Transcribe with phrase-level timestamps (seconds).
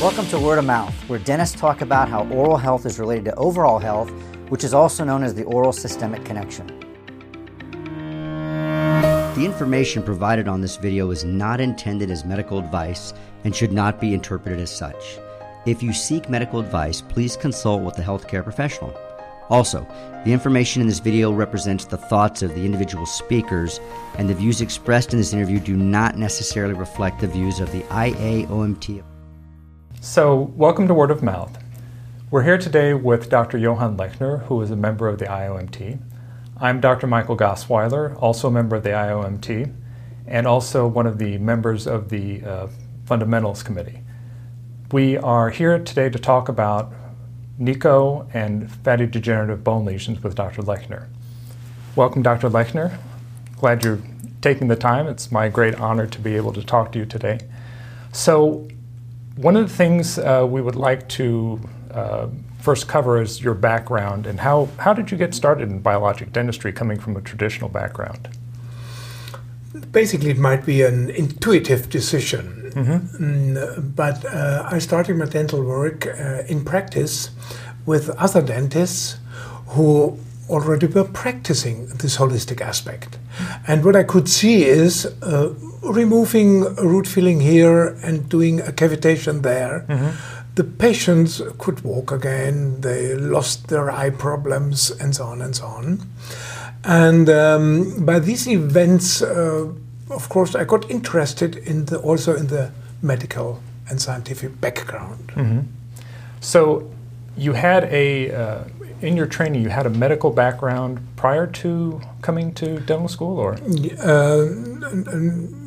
[0.00, 3.34] Welcome to Word of Mouth, where dentists talk about how oral health is related to
[3.34, 4.08] overall health,
[4.48, 6.66] which is also known as the oral systemic connection.
[9.34, 13.12] The information provided on this video is not intended as medical advice
[13.44, 15.18] and should not be interpreted as such.
[15.66, 18.98] If you seek medical advice, please consult with a healthcare professional.
[19.50, 19.86] Also,
[20.24, 23.80] the information in this video represents the thoughts of the individual speakers,
[24.16, 27.82] and the views expressed in this interview do not necessarily reflect the views of the
[27.82, 29.02] IAOMT.
[30.02, 31.58] So, welcome to Word of Mouth.
[32.30, 33.58] We're here today with Dr.
[33.58, 36.00] Johann Lechner, who is a member of the IAOMT.
[36.56, 37.06] I'm Dr.
[37.06, 39.70] Michael Gosswieler, also a member of the IAOMT,
[40.26, 42.68] and also one of the members of the uh,
[43.04, 44.00] Fundamentals Committee.
[44.90, 46.90] We are here today to talk about
[47.58, 50.62] NICO and fatty degenerative bone lesions with Dr.
[50.62, 51.08] Lechner.
[51.94, 52.48] Welcome, Dr.
[52.48, 52.96] Lechner.
[53.58, 54.00] Glad you're
[54.40, 55.06] taking the time.
[55.06, 57.40] It's my great honor to be able to talk to you today.
[58.12, 58.66] So,
[59.40, 61.58] one of the things uh, we would like to
[61.92, 62.28] uh,
[62.60, 66.72] first cover is your background and how, how did you get started in biologic dentistry
[66.72, 68.28] coming from a traditional background?
[69.92, 73.56] Basically, it might be an intuitive decision, mm-hmm.
[73.56, 77.30] mm, but uh, I started my dental work uh, in practice
[77.86, 79.16] with other dentists
[79.68, 80.18] who
[80.50, 83.18] already were practicing this holistic aspect.
[83.66, 89.42] And what I could see is uh, removing root filling here and doing a cavitation
[89.42, 89.84] there.
[89.88, 90.10] Mm-hmm.
[90.54, 95.66] The patients could walk again, they lost their eye problems, and so on and so
[95.66, 96.00] on.
[96.84, 99.72] And um, by these events, uh,
[100.10, 105.28] of course, I got interested in the, also in the medical and scientific background.
[105.28, 105.60] Mm-hmm.
[106.40, 106.90] So
[107.36, 108.64] you had a uh,
[109.02, 113.54] in your training, you had a medical background prior to coming to dental school, or?
[113.54, 114.46] Uh,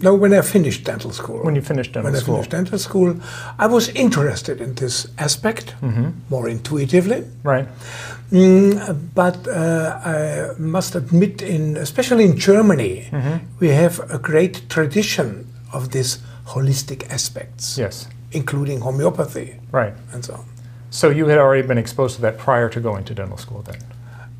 [0.01, 1.39] no, when I finished dental school.
[1.43, 2.35] When you finished dental when school.
[2.35, 3.15] When I finished dental school,
[3.59, 6.11] I was interested in this aspect mm-hmm.
[6.29, 7.23] more intuitively.
[7.43, 7.67] Right.
[8.31, 13.37] Mm, but uh, I must admit, in especially in Germany, mm-hmm.
[13.59, 17.77] we have a great tradition of these holistic aspects.
[17.77, 18.07] Yes.
[18.31, 19.59] Including homeopathy.
[19.71, 19.93] Right.
[20.11, 20.45] And so on.
[20.93, 23.81] So you had already been exposed to that prior to going to dental school then?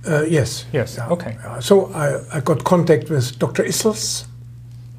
[0.07, 0.65] Uh, yes.
[0.71, 1.09] Yes, yeah.
[1.09, 1.35] okay.
[1.43, 3.63] Uh, so I, I got contact with Dr.
[3.63, 4.27] Issels.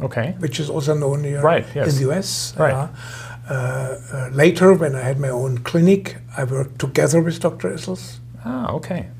[0.00, 0.34] Okay.
[0.40, 1.86] Which is also known here right, yes.
[1.86, 2.56] in the US.
[2.58, 2.74] Right.
[2.74, 7.70] Uh, uh, later, when I had my own clinic, I worked together with Dr.
[7.70, 8.18] Issels.
[8.44, 9.10] Ah, okay.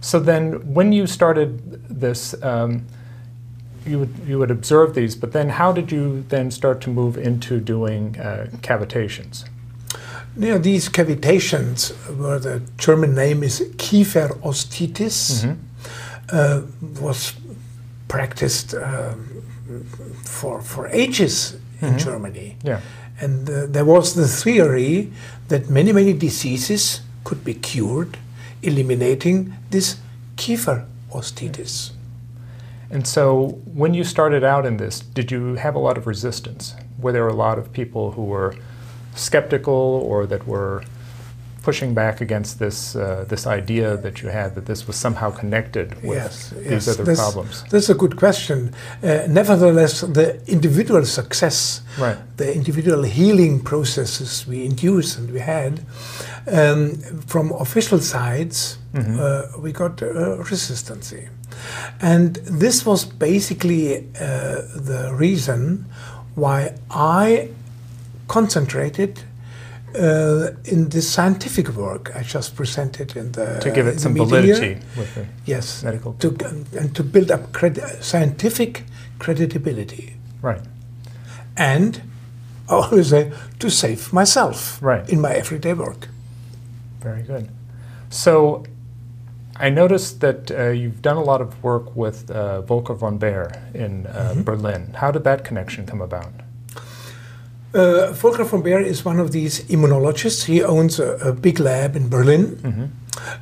[0.00, 1.60] So then, when you started
[1.90, 2.86] this, um,
[3.84, 7.18] you would you would observe these, but then how did you then start to move
[7.18, 9.44] into doing uh, cavitations?
[10.38, 15.52] You know, these cavitations, where the German name is Kieferostitis, mm-hmm.
[16.30, 16.62] uh,
[17.00, 17.34] was
[18.08, 19.14] practiced uh,
[20.24, 21.98] for, for ages in mm-hmm.
[21.98, 22.56] Germany.
[22.62, 22.80] Yeah.
[23.18, 25.10] And uh, there was the theory
[25.48, 28.18] that many, many diseases could be cured,
[28.62, 29.96] eliminating this
[30.36, 31.92] Kieferostitis.
[32.90, 36.74] And so, when you started out in this, did you have a lot of resistance?
[36.98, 38.54] Were there a lot of people who were
[39.16, 40.82] skeptical or that were
[41.66, 45.88] pushing back against this uh, this idea that you had that this was somehow connected
[46.08, 46.88] with yes, these yes.
[46.92, 47.54] other that's, problems.
[47.72, 48.58] That's a good question.
[49.02, 51.58] Uh, nevertheless, the individual success,
[51.98, 52.18] right.
[52.36, 55.72] the individual healing processes we induced and we had
[56.58, 56.94] um,
[57.32, 59.16] from official sides, mm-hmm.
[59.18, 61.06] uh, we got uh, resistance.
[62.14, 62.28] And
[62.64, 63.00] this was
[63.30, 64.02] basically uh,
[64.90, 65.60] the reason
[66.34, 66.58] why
[66.90, 67.48] I
[68.28, 69.20] concentrated
[69.94, 74.80] uh, in the scientific work I just presented in the to give it some validity
[74.96, 75.82] with the yes.
[75.82, 76.28] medical to,
[76.78, 78.84] and to build up credi- scientific
[79.18, 80.16] credibility.
[80.42, 80.60] Right.
[81.56, 82.02] And
[82.68, 85.08] I always say to save myself right.
[85.08, 86.08] in my everyday work.
[87.00, 87.48] Very good.
[88.10, 88.64] So
[89.58, 93.50] I noticed that uh, you've done a lot of work with uh, Volker von Baehr
[93.74, 94.42] in uh, mm-hmm.
[94.42, 94.94] Berlin.
[94.94, 96.32] How did that connection come about?
[97.76, 100.44] Uh, Volker von Baehr is one of these immunologists.
[100.44, 102.56] He owns a, a big lab in Berlin.
[102.62, 102.84] Mm-hmm.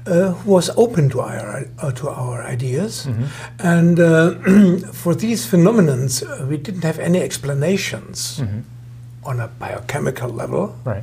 [0.07, 3.25] Uh, who was open to our uh, to our ideas, mm-hmm.
[3.59, 8.61] and uh, for these phenomena, uh, we didn't have any explanations mm-hmm.
[9.25, 10.77] on a biochemical level.
[10.85, 11.03] Right.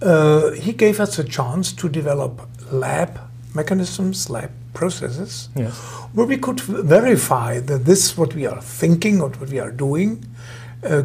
[0.00, 3.18] Uh, he gave us a chance to develop lab
[3.52, 5.74] mechanisms, lab processes, yes.
[6.14, 9.72] where we could verify that this is what we are thinking or what we are
[9.72, 10.24] doing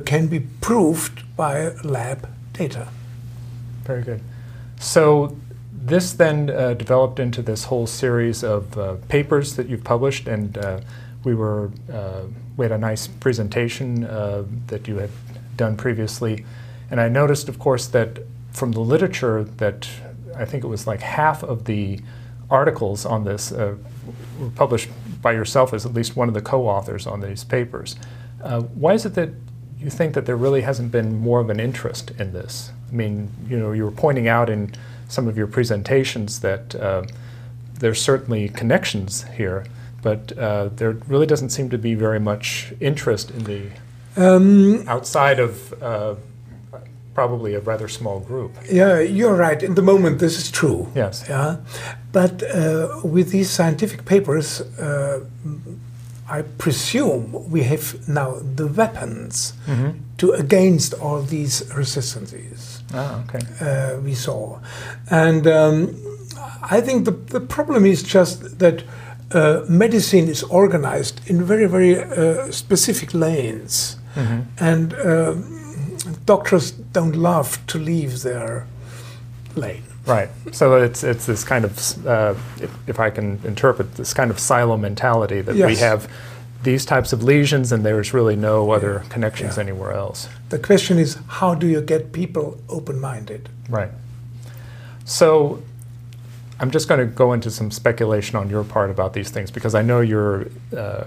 [0.05, 2.89] can be proved by lab data.
[3.83, 4.21] Very good.
[4.79, 5.37] So
[5.71, 10.57] this then uh, developed into this whole series of uh, papers that you've published, and
[10.57, 10.81] uh,
[11.23, 12.23] we were uh,
[12.57, 15.09] we had a nice presentation uh, that you had
[15.55, 16.45] done previously,
[16.91, 18.19] and I noticed, of course, that
[18.51, 19.89] from the literature that
[20.35, 21.99] I think it was like half of the
[22.49, 23.75] articles on this uh,
[24.39, 24.89] were published
[25.21, 27.95] by yourself as at least one of the co-authors on these papers.
[28.43, 29.29] Uh, why is it that
[29.79, 32.71] you think that there really hasn't been more of an interest in this?
[32.89, 34.73] I mean, you know, you were pointing out in
[35.07, 37.03] some of your presentations that uh,
[37.79, 39.65] there's certainly connections here,
[40.01, 43.69] but uh, there really doesn't seem to be very much interest in the
[44.17, 46.15] um, outside of uh,
[47.13, 48.55] probably a rather small group.
[48.69, 49.61] Yeah, you're right.
[49.61, 50.91] In the moment, this is true.
[50.95, 51.25] Yes.
[51.27, 51.57] Yeah,
[52.11, 55.25] but uh, with these scientific papers, uh,
[56.29, 59.97] I presume we have now the weapons mm-hmm.
[60.17, 62.83] to against all these resistances.
[62.93, 63.39] Ah, okay.
[63.59, 64.59] Uh, we saw,
[65.09, 65.95] and um,
[66.61, 68.83] I think the the problem is just that.
[69.31, 73.95] Uh, medicine is organized in very, very uh, specific lanes.
[74.15, 74.41] Mm-hmm.
[74.57, 78.65] And um, doctors don't love to leave their
[79.55, 79.88] lane.
[80.09, 80.29] Right.
[80.51, 84.39] So it's it's this kind of, uh, if, if, I can interpret this kind of
[84.39, 85.67] silo mentality that yes.
[85.67, 86.11] we have
[86.63, 89.63] these types of lesions and there's really no other connections yeah.
[89.63, 90.27] anywhere else.
[90.49, 93.47] The question is, how do you get people open-minded?
[93.69, 93.91] Right.
[95.05, 95.61] So
[96.59, 99.73] I'm just going to go into some speculation on your part about these things because
[99.73, 101.05] I know your uh,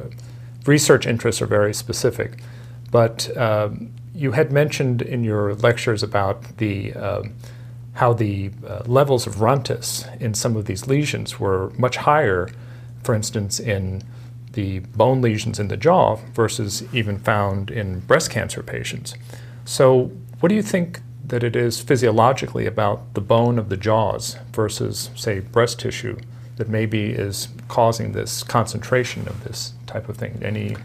[0.64, 2.38] research interests are very specific.
[2.90, 7.22] But um, you had mentioned in your lectures about the uh,
[7.94, 12.48] how the uh, levels of RANTES in some of these lesions were much higher,
[13.02, 14.02] for instance, in
[14.52, 19.14] the bone lesions in the jaw versus even found in breast cancer patients.
[19.64, 20.10] So,
[20.40, 25.10] what do you think that it is physiologically about the bone of the jaws versus,
[25.14, 26.18] say, breast tissue
[26.56, 30.40] that maybe is causing this concentration of this type of thing?
[30.42, 30.76] Any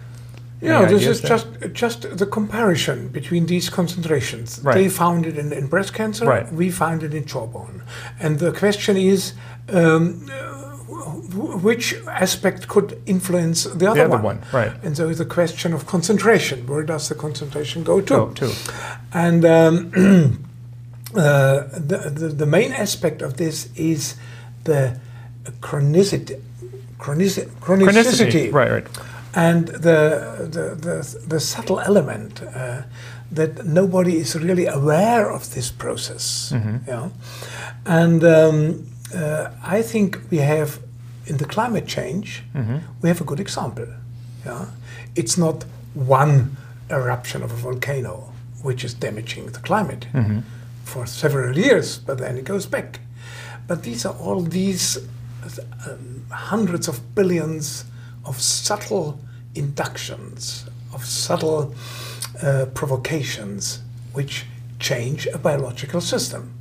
[0.62, 1.30] yeah, this is there?
[1.30, 4.60] just just the comparison between these concentrations.
[4.64, 4.74] Right.
[4.76, 6.26] They found it in, in breast cancer.
[6.26, 6.52] Right.
[6.52, 7.84] We found it in jawbone,
[8.20, 9.34] and the question is.
[9.70, 10.28] Um,
[11.62, 14.24] which aspect could influence the other, the other one.
[14.24, 14.42] one.
[14.52, 14.72] Right.
[14.84, 16.66] And so it's a question of concentration.
[16.66, 18.08] Where does the concentration go to?
[18.08, 18.54] Go to.
[19.14, 19.92] And um,
[21.16, 24.16] uh, the, the, the main aspect of this is
[24.64, 25.00] the
[25.60, 26.42] chronicity.
[26.98, 27.50] Chronicity.
[27.60, 28.52] chronicity.
[28.52, 28.88] Right, right
[29.38, 32.82] and the, the, the, the subtle element uh,
[33.32, 36.52] that nobody is really aware of this process.
[36.56, 36.78] Mm-hmm.
[36.88, 37.12] You know?
[37.86, 40.80] And um, uh, I think we have,
[41.28, 42.78] in the climate change, mm-hmm.
[43.04, 43.88] we have a good example.
[44.44, 44.66] Yeah?
[45.16, 46.58] It's not one
[46.90, 50.40] eruption of a volcano which is damaging the climate mm-hmm.
[50.84, 53.02] for several years, but then it goes back.
[53.68, 54.98] But these are all these
[55.88, 57.86] um, hundreds of billions
[58.28, 59.20] of subtle
[59.56, 61.74] inductions, of subtle
[62.42, 63.82] uh, provocations
[64.14, 64.46] which
[64.80, 66.54] change a biological system.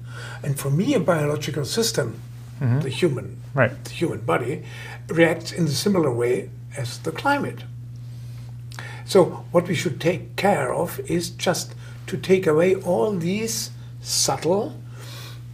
[0.43, 2.21] And for me, a biological system,
[2.61, 2.81] mm-hmm.
[2.81, 3.85] the human, right.
[3.85, 4.63] the human body,
[5.09, 7.65] reacts in a similar way as the climate.
[9.05, 11.75] So what we should take care of is just
[12.09, 13.71] to take away all these
[14.01, 14.79] subtle,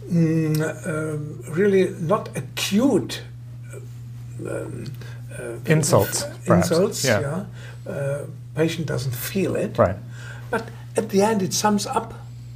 [0.09, 3.21] mm, uh, really not acute
[4.47, 4.85] um,
[5.39, 6.25] uh, insults.
[6.47, 7.45] Insults, yeah.
[7.85, 7.91] yeah.
[7.91, 8.25] Uh,
[8.55, 9.77] patient doesn't feel it.
[9.77, 9.95] Right.
[10.49, 12.13] But at the end, it sums up,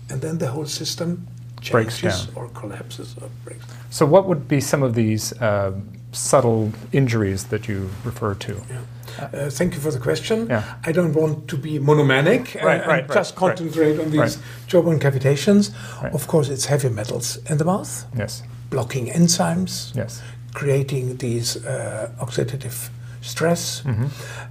[0.09, 1.27] and then the whole system
[1.71, 3.65] breaks down or collapses or breaks.
[3.65, 3.77] Down.
[3.89, 5.73] So, what would be some of these uh,
[6.11, 8.61] subtle injuries that you refer to?
[8.69, 8.81] Yeah.
[9.19, 10.47] Uh, thank you for the question.
[10.47, 10.75] Yeah.
[10.83, 15.73] I don't want to be monomanic right, right, just concentrate on these jawbone cavitations.
[16.13, 18.05] Of course, it's heavy metals in the mouth.
[18.15, 18.43] Yes.
[18.69, 19.95] Blocking enzymes.
[19.95, 20.21] Yes
[20.57, 22.89] creating these uh, oxidative
[23.21, 23.83] stress.
[23.83, 24.05] Mm-hmm.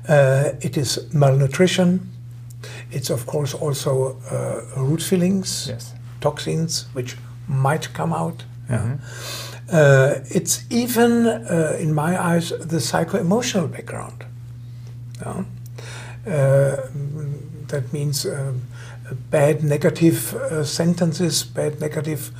[0.08, 2.00] Uh, it is malnutrition.
[2.92, 5.94] It's of course also uh, root fillings, yes.
[6.20, 7.16] toxins which
[7.48, 8.44] might come out.
[8.68, 8.94] Mm-hmm.
[9.68, 14.24] Uh, it's even, uh, in my eyes, the psycho-emotional background.
[15.20, 15.44] Yeah?
[16.24, 16.88] Uh,
[17.66, 18.26] that means
[19.30, 20.34] bad negative
[20.64, 22.30] sentences, bad negative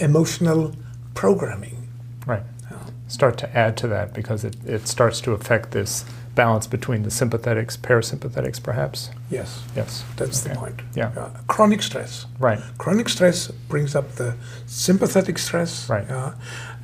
[0.00, 0.72] emotional
[1.14, 1.81] programming.
[3.12, 7.10] Start to add to that because it, it starts to affect this balance between the
[7.10, 9.10] sympathetics, parasympathetics, perhaps?
[9.30, 9.62] Yes.
[9.76, 10.02] Yes.
[10.16, 10.54] That's okay.
[10.54, 10.80] the point.
[10.94, 11.08] Yeah.
[11.08, 12.24] Uh, chronic stress.
[12.38, 12.58] Right.
[12.78, 15.90] Chronic stress brings up the sympathetic stress.
[15.90, 16.08] Right.
[16.08, 16.34] and,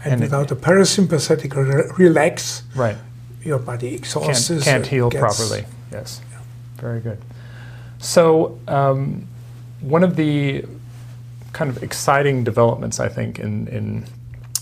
[0.05, 2.99] and, without it, the parasympathetic re- relax, right.
[3.43, 4.49] your body exhausts.
[4.49, 5.65] Can't, can't heal properly.
[5.91, 6.21] Yes.
[6.31, 6.41] Yeah.
[6.77, 7.23] Very good.
[8.01, 9.27] So, um,
[9.81, 10.67] one of the
[11.55, 14.05] kind of exciting developments, I think, in, in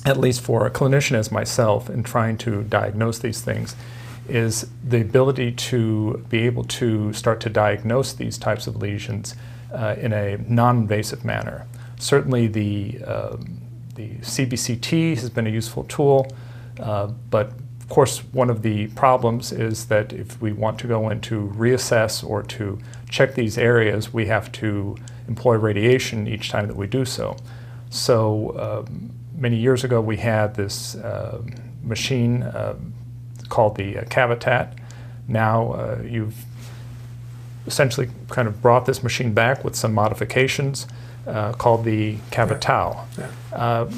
[0.07, 3.75] at least for a clinician as myself, in trying to diagnose these things,
[4.29, 9.35] is the ability to be able to start to diagnose these types of lesions
[9.75, 11.67] uh, in a non invasive manner.
[11.99, 13.61] certainly the, um,
[13.95, 16.31] the CBCT has been a useful tool,
[16.79, 21.09] uh, but of course, one of the problems is that if we want to go
[21.09, 24.97] in to reassess or to check these areas, we have to
[25.29, 27.37] employ radiation each time that we do so.
[27.91, 31.43] So um, many years ago, we had this uh,
[31.83, 32.75] machine uh,
[33.49, 34.77] called the uh, Cavitat.
[35.29, 36.45] Now uh, you've
[37.67, 40.87] essentially kind of brought this machine back with some modifications
[41.27, 43.05] uh, called the CaviTAU.
[43.19, 43.31] Yeah.
[43.53, 43.91] Uh,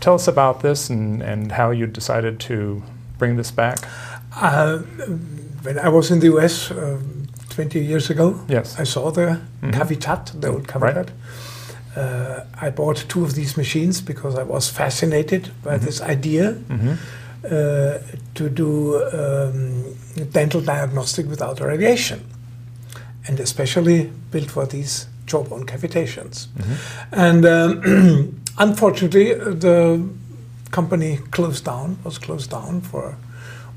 [0.00, 2.82] tell us about this and, and how you decided to
[3.18, 3.78] bring this back.
[5.62, 6.72] when I was in the US
[7.50, 8.78] 20 years ago, yes.
[8.78, 9.70] I saw the mm-hmm.
[9.70, 10.96] Cavitat, the old Cavitat.
[10.96, 11.10] Right.
[11.98, 15.84] Uh, I bought two of these machines because I was fascinated by mm-hmm.
[15.86, 16.94] this idea mm-hmm.
[17.44, 17.98] uh,
[18.34, 19.96] to do um,
[20.30, 22.20] dental diagnostic without radiation,
[23.26, 26.46] and especially built for these jawbone cavitations.
[26.46, 27.14] Mm-hmm.
[27.26, 30.08] And um, unfortunately, the
[30.70, 33.16] company closed down, was closed down for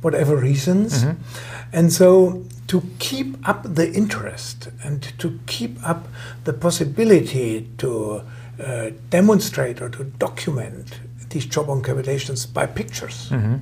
[0.01, 1.03] whatever reasons.
[1.03, 1.22] Mm-hmm.
[1.74, 6.08] And so to keep up the interest and to keep up
[6.43, 8.24] the possibility to
[8.63, 13.58] uh, demonstrate or to document these jawbone cavitations by pictures mm-hmm.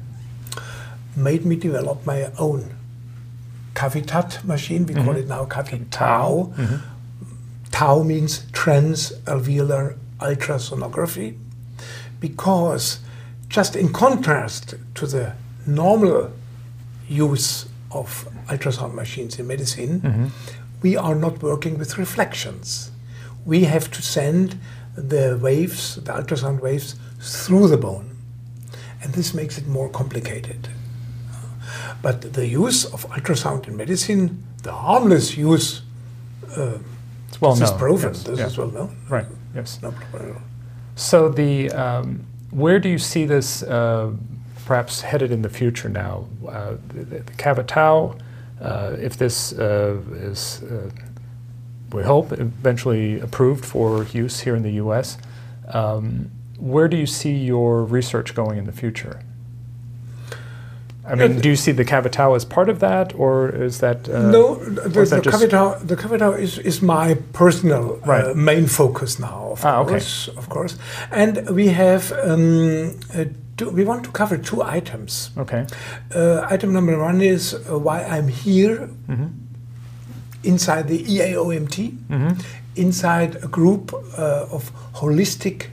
[1.15, 2.75] made me develop my own
[3.75, 4.85] Cavitat machine.
[4.85, 5.05] We mm-hmm.
[5.05, 6.53] call it now CaviTAU.
[6.55, 6.75] Mm-hmm.
[7.71, 11.37] Tau means transalveolar ultrasonography
[12.19, 12.99] because
[13.47, 15.33] just in contrast to the
[15.75, 16.31] normal
[17.07, 20.27] use of ultrasound machines in medicine, mm-hmm.
[20.81, 22.91] we are not working with reflections.
[23.45, 24.59] We have to send
[24.95, 28.15] the waves, the ultrasound waves, through the bone.
[29.01, 30.69] And this makes it more complicated.
[32.01, 35.81] But the use of ultrasound in medicine, the harmless use,
[36.55, 36.77] uh,
[37.27, 37.69] it's well this known.
[37.69, 38.13] is proven.
[38.13, 38.23] Yes.
[38.23, 38.45] This yeah.
[38.47, 38.97] is well known.
[39.09, 39.25] Right.
[39.55, 39.79] Yes.
[39.81, 39.93] No.
[40.95, 44.11] So the um, where do you see this uh,
[44.69, 46.27] perhaps headed in the future now.
[46.47, 48.21] Uh, the, the CaviTAU,
[48.61, 50.91] uh, if this uh, is, uh,
[51.91, 55.17] we hope, eventually approved for use here in the U.S.,
[55.73, 59.23] um, where do you see your research going in the future?
[61.03, 64.29] I mean, do you see the CaviTAU as part of that, or is that uh,
[64.29, 64.63] no?
[64.63, 68.25] The, the CaviTAU, the CaviTAU is, is my personal uh, right.
[68.25, 70.37] uh, main focus now, of ah, course, okay.
[70.37, 70.77] of course.
[71.09, 72.99] And we have um,
[73.59, 75.31] two, we want to cover two items.
[75.37, 75.65] Okay.
[76.15, 79.27] Uh, item number one is uh, why I'm here mm-hmm.
[80.43, 82.29] inside the EAOMT, mm-hmm.
[82.75, 85.67] inside a group uh, of holistic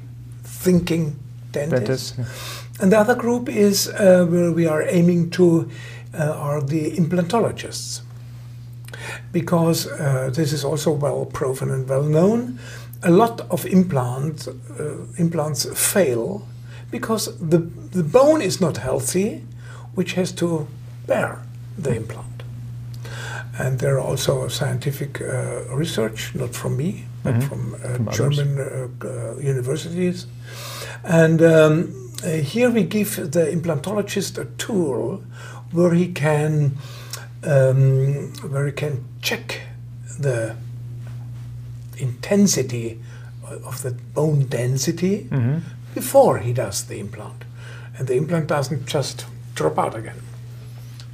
[0.45, 1.17] thinking
[1.53, 2.13] dentists.
[2.13, 2.81] Dentist.
[2.81, 5.71] And the other group is uh, where we are aiming to
[6.13, 8.03] uh, are the implantologists.
[9.33, 12.59] Because uh, this is also well proven and well known,
[13.03, 14.49] a lot of implant,
[15.19, 16.43] implants fail
[16.91, 19.43] because the, the bone is not healthy,
[19.95, 20.69] which has to
[21.07, 21.43] bear
[21.79, 22.43] the implant.
[23.59, 27.49] And there are also scientific uh, research, not from me, but mm-hmm.
[27.49, 30.27] from, uh, from German uh, uh, universities.
[31.05, 35.23] And um, uh, here we give the implantologist a tool
[35.73, 36.77] where he can
[37.45, 39.61] um, where he can check
[40.19, 40.57] the
[41.99, 43.01] intensity
[43.45, 45.59] of the bone density mm-hmm
[45.97, 47.47] before he does the implant.
[47.97, 49.25] And the implant doesn't just
[49.55, 50.21] drop out again.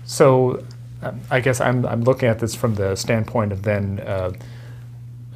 [0.04, 0.64] So
[1.02, 4.32] um, I guess I'm, I'm looking at this from the standpoint of then uh,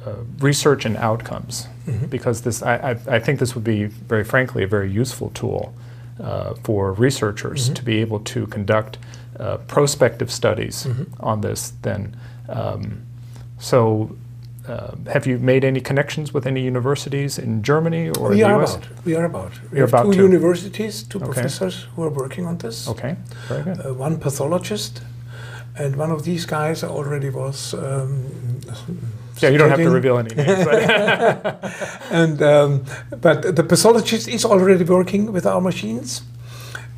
[0.05, 2.07] uh, research and outcomes, mm-hmm.
[2.07, 5.73] because this I, I, I, think this would be very frankly a very useful tool
[6.21, 7.73] uh, for researchers mm-hmm.
[7.75, 8.97] to be able to conduct
[9.39, 11.05] uh, prospective studies mm-hmm.
[11.21, 11.71] on this.
[11.83, 12.17] Then,
[12.49, 13.05] um,
[13.59, 14.15] so
[14.67, 18.43] uh, have you made any connections with any universities in Germany or we in the
[18.43, 18.75] are US?
[18.75, 19.51] About, we are about.
[19.71, 20.23] We You're have about two to.
[20.23, 21.25] universities, two okay.
[21.25, 22.87] professors who are working on this.
[22.87, 23.15] Okay,
[23.47, 23.85] very good.
[23.85, 25.01] Uh, one pathologist,
[25.77, 27.73] and one of these guys already was.
[27.73, 28.25] Um,
[29.39, 30.67] yeah, you don't have to reveal any names.
[32.11, 32.85] and um,
[33.21, 36.23] but the pathologist is already working with our machines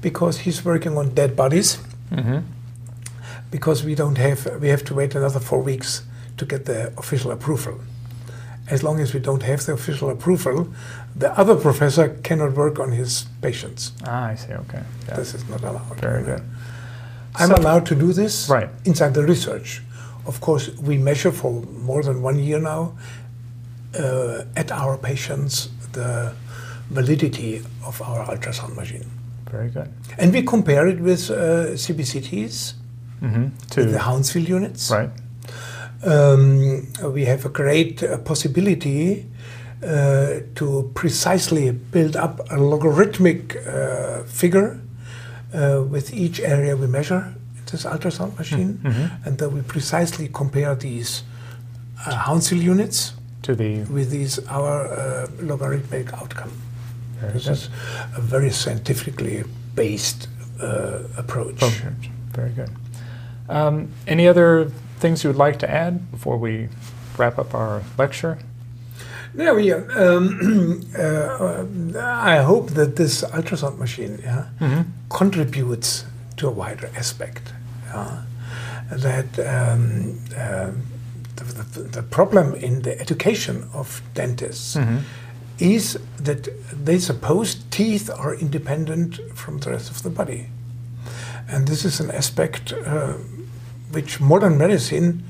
[0.01, 1.77] because he's working on dead bodies.
[2.11, 2.39] Mm-hmm.
[3.51, 6.03] Because we don't have, we have to wait another four weeks
[6.39, 7.79] to get the official approval.
[8.67, 10.67] As long as we don't have the official approval,
[11.15, 13.91] the other professor cannot work on his patients.
[14.05, 14.53] Ah, I see.
[14.53, 14.83] Okay.
[15.07, 15.15] Yeah.
[15.15, 15.99] This is not allowed.
[15.99, 16.43] Very good.
[17.35, 18.69] I'm so, allowed to do this right.
[18.85, 19.81] inside the research.
[20.25, 21.51] Of course, we measure for
[21.89, 22.93] more than one year now
[23.97, 26.33] uh, at our patients the
[26.89, 29.09] validity of our ultrasound machine.
[29.49, 29.91] Very good.
[30.19, 32.73] And we compare it with uh, CBCTs,
[33.21, 33.47] mm-hmm.
[33.71, 34.91] to the Hounsfield units.
[34.91, 35.09] Right
[36.03, 39.25] um, we have a great uh, possibility
[39.83, 44.79] uh, to precisely build up a logarithmic uh, figure
[45.53, 49.09] uh, with each area we measure in this ultrasound machine, Mhm.
[49.25, 51.23] and then we precisely compare these
[52.05, 53.13] uh, Hounsfield units
[53.43, 56.51] To the with these our uh, logarithmic outcome.
[57.21, 57.69] very This good is
[58.17, 59.43] a very scientifically
[59.75, 60.27] based
[60.61, 61.55] uh, approach.
[61.63, 62.09] approach.
[62.35, 62.69] Very good.
[63.49, 66.67] Um, any other things you would like to add before we
[67.17, 68.37] wrap up our lecture?
[69.37, 71.63] Yeah, we, um, uh,
[71.99, 74.85] I hope that this ultrasound machine yeah, Mhm.
[75.09, 76.05] contributes
[76.37, 77.53] to a wider aspect.
[77.93, 78.21] yeah.
[78.91, 80.81] that um, um,
[81.35, 85.01] the, the, the problem in the education of dentists Mhm.
[85.59, 86.47] is that
[86.85, 90.47] they suppose teeth are independent from the rest of the body.
[91.47, 93.13] And this is an aspect uh,
[93.91, 95.23] which modern medicine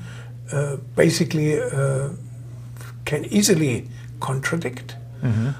[0.52, 2.08] uh, basically uh,
[3.04, 3.88] can easily
[4.20, 5.54] contradict, Mhm.